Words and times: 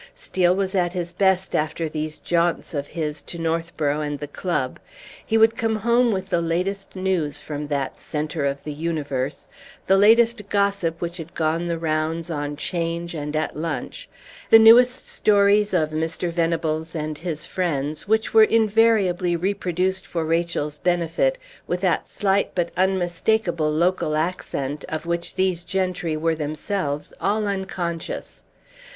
Steel 0.15 0.55
was 0.55 0.73
at 0.73 0.93
his 0.93 1.13
best 1.13 1.55
after 1.55 1.87
these 1.87 2.17
jaunts 2.17 2.73
of 2.73 2.87
his 2.87 3.21
to 3.21 3.37
Northborough 3.37 4.01
and 4.01 4.17
the 4.19 4.25
club. 4.27 4.79
He 5.23 5.37
would 5.37 5.55
come 5.55 5.75
home 5.75 6.11
with 6.11 6.29
the 6.29 6.41
latest 6.41 6.95
news 6.95 7.39
from 7.39 7.67
that 7.67 7.99
centre 7.99 8.43
of 8.43 8.63
the 8.63 8.73
universe, 8.73 9.47
the 9.85 9.97
latest 9.99 10.41
gossip 10.49 10.99
which 11.01 11.17
had 11.17 11.35
gone 11.35 11.67
the 11.67 11.77
rounds 11.77 12.31
on 12.31 12.55
'Change 12.55 13.13
and 13.13 13.35
at 13.35 13.55
lunch, 13.55 14.09
the 14.49 14.57
newest 14.57 15.07
stories 15.07 15.71
of 15.71 15.91
Mr. 15.91 16.31
Venables 16.31 16.95
and 16.95 17.19
his 17.19 17.45
friends, 17.45 18.07
which 18.07 18.33
were 18.33 18.45
invariably 18.45 19.35
reproduced 19.35 20.07
for 20.07 20.25
Rachel's 20.25 20.79
benefit 20.79 21.37
with 21.67 21.81
that 21.81 22.07
slight 22.07 22.55
but 22.55 22.71
unmistakable 22.75 23.69
local 23.69 24.15
accent 24.15 24.83
of 24.89 25.05
which 25.05 25.35
these 25.35 25.63
gentry 25.63 26.17
were 26.17 26.33
themselves 26.33 27.13
all 27.21 27.45
unconscious. 27.47 28.43